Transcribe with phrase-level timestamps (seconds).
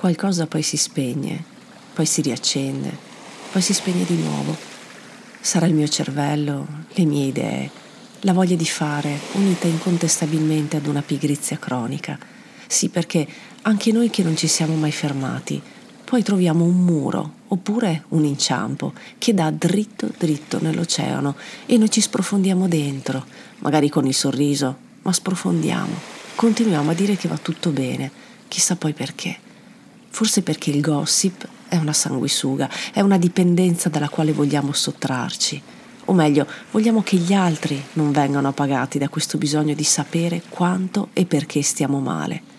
[0.00, 1.44] Qualcosa poi si spegne,
[1.92, 2.90] poi si riaccende,
[3.52, 4.56] poi si spegne di nuovo.
[5.38, 7.70] Sarà il mio cervello, le mie idee,
[8.20, 12.18] la voglia di fare, unita incontestabilmente ad una pigrizia cronica.
[12.66, 13.28] Sì, perché
[13.60, 15.60] anche noi che non ci siamo mai fermati,
[16.02, 21.36] poi troviamo un muro oppure un inciampo che dà dritto dritto nell'oceano
[21.66, 23.26] e noi ci sprofondiamo dentro,
[23.58, 25.94] magari con il sorriso, ma sprofondiamo.
[26.36, 28.10] Continuiamo a dire che va tutto bene,
[28.48, 29.48] chissà poi perché.
[30.10, 35.62] Forse perché il gossip è una sanguisuga, è una dipendenza dalla quale vogliamo sottrarci.
[36.06, 41.08] O meglio, vogliamo che gli altri non vengano appagati da questo bisogno di sapere quanto
[41.12, 42.50] e perché stiamo male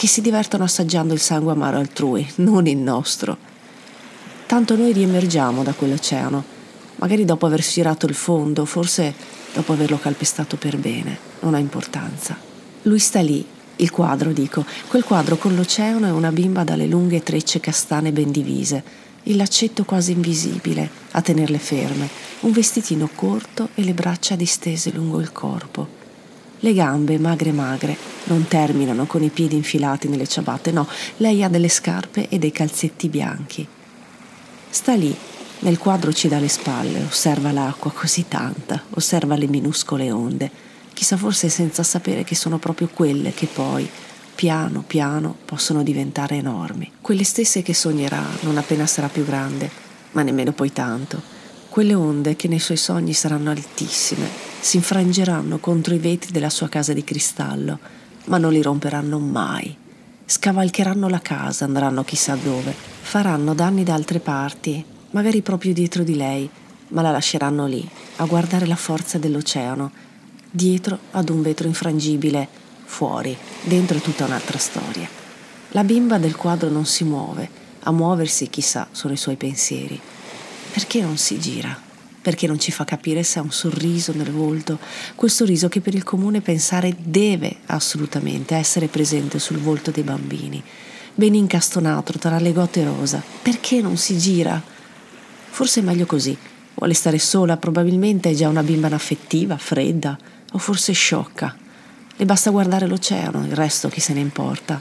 [0.00, 3.36] che si divertono assaggiando il sangue amaro altrui, non il nostro.
[4.46, 6.42] Tanto noi riemergiamo da quell'oceano,
[6.94, 9.12] magari dopo aver sfiorato il fondo, forse
[9.52, 12.34] dopo averlo calpestato per bene, non ha importanza.
[12.84, 13.46] Lui sta lì,
[13.80, 18.30] il quadro dico, quel quadro con l'oceano e una bimba dalle lunghe trecce castane ben
[18.30, 18.82] divise,
[19.24, 22.08] il laccetto quasi invisibile a tenerle ferme,
[22.40, 25.98] un vestitino corto e le braccia distese lungo il corpo.
[26.60, 30.86] Le gambe, magre magre, non terminano con i piedi infilati nelle ciabatte, no,
[31.18, 33.66] lei ha delle scarpe e dei calzetti bianchi.
[34.68, 35.14] Sta lì,
[35.60, 40.50] nel quadro ci dà le spalle, osserva l'acqua così tanta, osserva le minuscole onde,
[41.00, 43.88] chissà forse senza sapere che sono proprio quelle che poi,
[44.34, 46.92] piano piano, possono diventare enormi.
[47.00, 49.70] Quelle stesse che sognerà non appena sarà più grande,
[50.10, 51.22] ma nemmeno poi tanto
[51.70, 54.28] quelle onde che nei suoi sogni saranno altissime,
[54.60, 57.78] si infrangeranno contro i vetri della sua casa di cristallo,
[58.26, 59.74] ma non li romperanno mai.
[60.26, 66.16] Scavalcheranno la casa, andranno chissà dove, faranno danni da altre parti, magari proprio dietro di
[66.16, 66.50] lei,
[66.88, 70.08] ma la lasceranno lì, a guardare la forza dell'oceano,
[70.50, 72.48] dietro ad un vetro infrangibile,
[72.84, 75.08] fuori, dentro è tutta un'altra storia.
[75.70, 77.48] La bimba del quadro non si muove,
[77.80, 79.98] a muoversi, chissà, sono i suoi pensieri.
[80.72, 81.78] Perché non si gira?
[82.22, 84.78] Perché non ci fa capire se ha un sorriso nel volto,
[85.14, 90.62] quel sorriso che per il comune pensare deve assolutamente essere presente sul volto dei bambini,
[91.14, 93.22] ben incastonato tra le gote rosa.
[93.42, 94.62] Perché non si gira?
[95.48, 96.36] Forse è meglio così.
[96.80, 100.16] Vuole stare sola, probabilmente è già una bimba inaffettiva, fredda,
[100.52, 101.54] o forse sciocca.
[102.16, 104.80] Le basta guardare l'oceano, il resto chi se ne importa.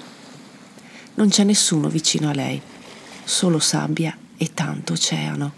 [1.15, 2.61] Non c'è nessuno vicino a lei,
[3.25, 5.51] solo sabbia e tanto oceano.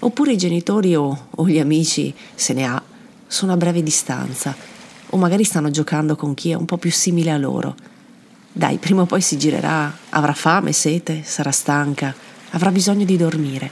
[0.00, 2.82] Oppure i genitori o, o gli amici, se ne ha,
[3.28, 4.52] sono a breve distanza
[5.10, 7.76] o magari stanno giocando con chi è un po' più simile a loro.
[8.54, 12.14] Dai, prima o poi si girerà, avrà fame, sete, sarà stanca,
[12.50, 13.70] avrà bisogno di dormire.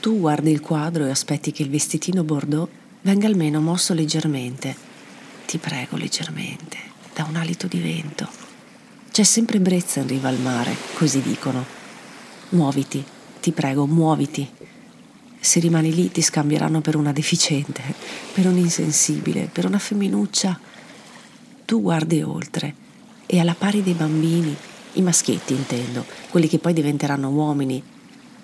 [0.00, 2.68] Tu guardi il quadro e aspetti che il vestitino bordeaux
[3.02, 4.76] venga almeno mosso leggermente.
[5.46, 6.76] Ti prego leggermente,
[7.14, 8.28] da un alito di vento.
[9.10, 11.64] C'è sempre brezza in riva al mare, così dicono.
[12.50, 13.02] Muoviti,
[13.40, 14.48] ti prego, muoviti.
[15.40, 17.82] Se rimani lì ti scambieranno per una deficiente,
[18.34, 20.60] per un insensibile, per una femminuccia.
[21.70, 22.74] Tu guardi oltre
[23.26, 24.56] e alla pari dei bambini,
[24.94, 27.80] i maschietti intendo, quelli che poi diventeranno uomini,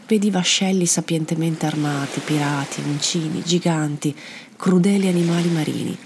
[0.06, 4.14] vedi vascelli sapientemente armati, pirati, uncini, giganti,
[4.56, 5.98] crudeli animali marini.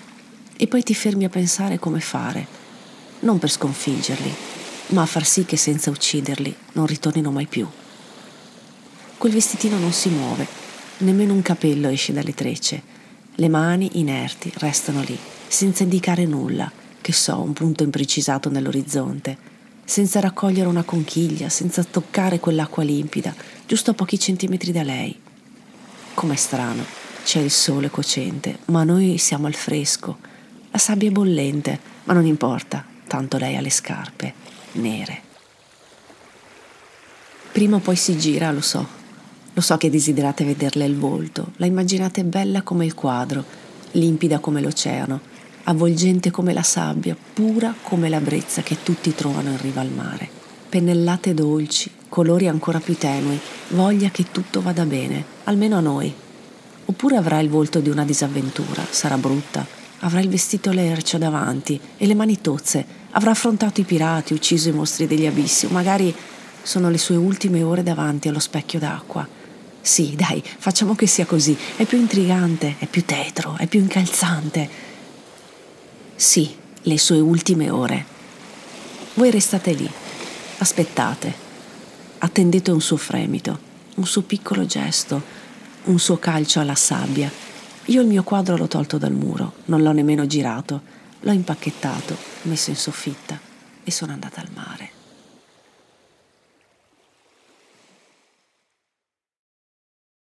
[0.56, 2.46] E poi ti fermi a pensare come fare,
[3.18, 4.34] non per sconfiggerli,
[4.86, 7.68] ma a far sì che senza ucciderli non ritornino mai più.
[9.18, 10.46] Quel vestitino non si muove,
[11.00, 12.82] nemmeno un capello esce dalle trecce.
[13.34, 19.36] Le mani, inerti, restano lì, senza indicare nulla, che so, un punto imprecisato nell'orizzonte,
[19.84, 23.34] senza raccogliere una conchiglia, senza toccare quell'acqua limpida,
[23.66, 25.18] giusto a pochi centimetri da lei.
[26.14, 26.84] Com'è strano,
[27.24, 30.18] c'è il sole cocente, ma noi siamo al fresco.
[30.70, 34.34] La sabbia è bollente, ma non importa, tanto lei ha le scarpe
[34.72, 35.22] nere.
[37.52, 38.86] Prima o poi si gira, lo so,
[39.52, 43.44] lo so che desiderate vederle il volto, la immaginate bella come il quadro,
[43.92, 45.20] limpida come l'oceano,
[45.64, 50.28] avvolgente come la sabbia, pura come la brezza che tutti trovano in riva al mare.
[50.68, 56.12] Pennellate dolci, colori ancora più tenui, voglia che tutto vada bene, almeno a noi.
[56.84, 59.66] Oppure avrà il volto di una disavventura, sarà brutta,
[60.00, 64.72] avrà il vestito lercio davanti e le mani tozze, avrà affrontato i pirati, ucciso i
[64.72, 66.14] mostri degli abissi, o magari
[66.62, 69.38] sono le sue ultime ore davanti allo specchio d'acqua
[69.82, 71.56] sì, dai, facciamo che sia così.
[71.76, 74.68] È più intrigante, è più tetro, è più incalzante.
[76.20, 78.04] Sì, le sue ultime ore.
[79.14, 79.90] Voi restate lì,
[80.58, 81.32] aspettate,
[82.18, 83.58] attendete un suo fremito,
[83.94, 85.22] un suo piccolo gesto,
[85.84, 87.32] un suo calcio alla sabbia.
[87.86, 90.82] Io il mio quadro l'ho tolto dal muro, non l'ho nemmeno girato.
[91.20, 93.40] L'ho impacchettato, messo in soffitta
[93.82, 94.89] e sono andata al mare.